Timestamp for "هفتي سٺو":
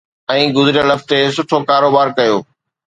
0.95-1.57